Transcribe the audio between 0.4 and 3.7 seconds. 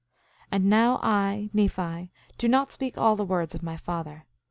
8:29 And now I, Nephi, do not speak all the words of